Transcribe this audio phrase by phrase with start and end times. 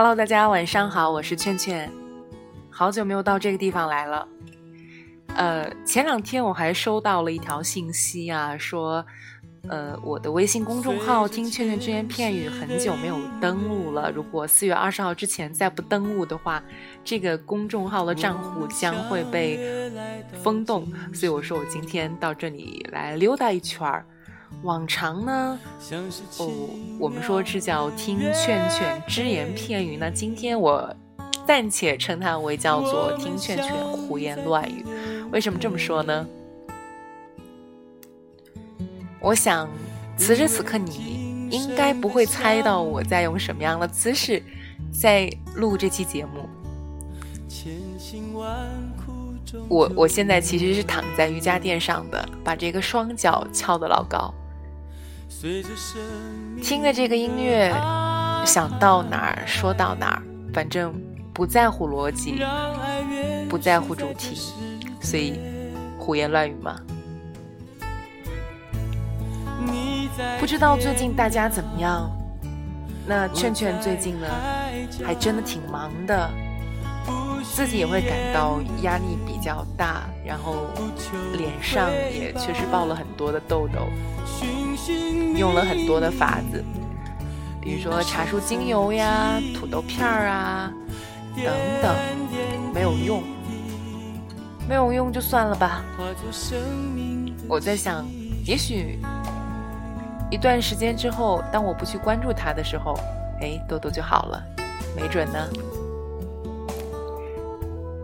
[0.00, 1.90] Hello，大家晚上好，我是劝劝，
[2.70, 4.28] 好久没有到这个地方来了。
[5.34, 9.04] 呃，前两天我还收到了一条信息啊，说，
[9.68, 16.62] 呃，我的微信公众号“听劝劝只言片语”很久没有登录了，如果四月二十号之前再不登录的话，
[17.02, 19.90] 这个公众号的账户将会被
[20.44, 20.86] 封冻。
[21.12, 24.06] 所以我说我今天到这里来溜达一圈儿。
[24.62, 25.58] 往常呢，
[26.38, 26.50] 哦，
[26.98, 29.96] 我们说这叫听劝劝只言片语。
[29.96, 30.94] 那今天我
[31.46, 34.84] 暂且称它为叫做听劝劝胡言乱语。
[35.30, 36.26] 为什么这么说呢？
[39.20, 39.68] 我想
[40.16, 44.42] 此时此刻你应该不会猜到我在用什么样的姿势
[44.92, 46.48] 在录这期节目。
[49.68, 54.32] 我我现在其实是躺在瑜伽垫上的，把这个双脚翘得老高。
[56.62, 57.70] 听着这个音乐，
[58.44, 60.22] 想到哪儿说到哪儿，
[60.52, 60.92] 反正
[61.32, 62.42] 不在乎逻辑，
[63.48, 64.36] 不在乎主题，
[65.00, 65.38] 所以
[65.98, 66.80] 胡言乱语嘛。
[70.40, 72.10] 不知道最近大家怎么样？
[73.06, 74.26] 那劝劝最近呢，
[75.04, 76.30] 还真的挺忙的，
[77.42, 80.68] 自己也会感到压力比较大，然后
[81.36, 83.88] 脸上也确实爆了很多的痘痘。
[85.36, 86.64] 用了很多的法子，
[87.60, 90.72] 比如说茶树精油呀、土豆片儿啊
[91.36, 91.94] 等等，
[92.74, 93.22] 没有用，
[94.68, 95.84] 没有用就算了吧。
[97.48, 98.06] 我在想，
[98.44, 98.98] 也许
[100.30, 102.98] 一段时间之后，当我不去关注它的时候，
[103.40, 104.42] 哎，痘痘就好了，
[104.96, 105.38] 没准呢。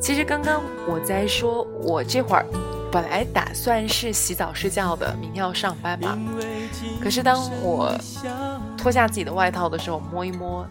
[0.00, 2.44] 其实刚刚我在说，我这会儿。
[2.90, 6.18] 本来打算是洗澡睡觉的，明天要上班嘛。
[7.02, 7.94] 可是当我
[8.78, 10.66] 脱下自己的外套的时候，摸一摸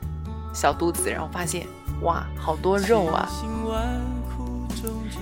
[0.52, 1.68] 小肚子，然后发现
[2.02, 3.30] 哇，好多肉啊！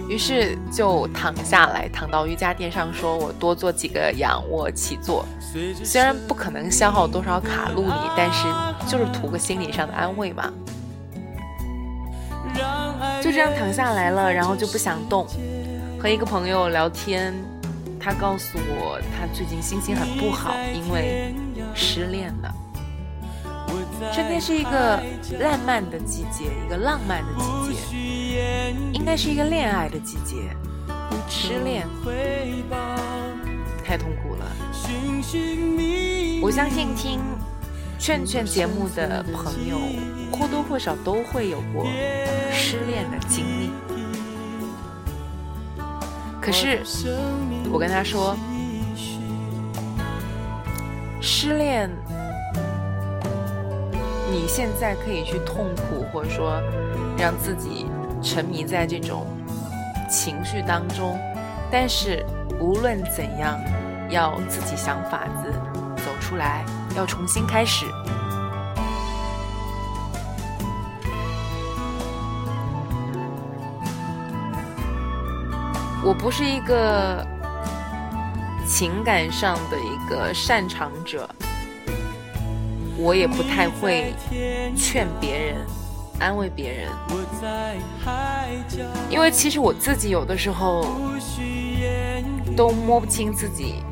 [0.07, 5.25] 于是就躺下来，躺到瑜伽垫上，说我多做几个仰卧起坐。
[5.83, 8.47] 虽然不可能消耗多少卡路里，但是
[8.87, 10.49] 就是图个心理上的安慰嘛。
[13.35, 15.27] 就这样躺下来了，然后就不想动。
[15.99, 17.33] 和一个朋友聊天，
[17.99, 21.35] 他告诉我他最近心情很不好，因为
[21.73, 22.55] 失恋了。
[24.13, 25.03] 春天是一个
[25.37, 27.33] 浪漫的季节，一个浪漫的
[27.67, 30.55] 季节，应该是一个恋爱的季节。
[31.27, 31.85] 失恋
[33.83, 34.45] 太痛苦了。
[36.41, 37.19] 我相信听
[38.05, 39.79] 劝劝节目的朋友
[40.31, 41.87] 或多或少都会有过
[42.51, 43.71] 失恋的经历。
[46.39, 46.83] 可是，
[47.71, 48.37] 我跟他说，
[51.19, 51.89] 失恋，
[54.29, 56.61] 你现在可以去痛苦，或者说
[57.17, 57.87] 让自己
[58.21, 59.25] 沉迷在这种
[60.07, 61.17] 情绪当中，
[61.71, 62.23] 但是
[62.59, 63.59] 无论怎样，
[64.11, 65.51] 要自己想法子
[66.05, 66.63] 走出来，
[66.95, 67.85] 要重新开始。
[76.03, 77.25] 我不是一个
[78.67, 81.27] 情感上的一个擅长者，
[82.95, 84.13] 我也不太会
[84.77, 85.55] 劝别人、
[86.19, 86.91] 安慰别人，
[89.09, 90.85] 因为其实我自己有的时候
[92.55, 93.83] 都摸不清自己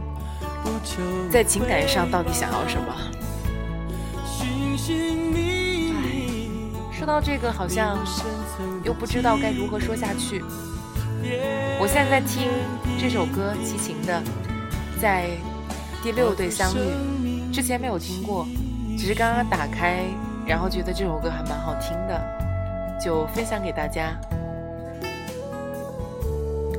[1.32, 2.94] 在情感上到底想要什么。
[6.92, 7.98] 说到这个，好像
[8.84, 10.44] 又不知道该如何说下去。
[11.80, 12.50] 我现在在听
[13.00, 14.22] 这首歌，齐秦的
[15.02, 15.30] 《在
[16.02, 16.78] 第六对相遇》，
[17.54, 18.48] 之前没有听过，
[18.98, 20.06] 只是刚刚打开，
[20.46, 22.22] 然后觉得这首歌还蛮好听的，
[23.04, 24.16] 就分享给大家。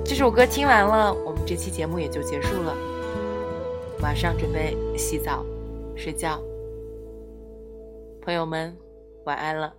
[0.04, 2.94] 这首歌听完了，我们这期节目也就结束了。
[4.04, 5.42] 晚上准备洗澡、
[5.97, 6.38] 睡觉，
[8.20, 8.76] 朋友们
[9.25, 9.75] 晚安了。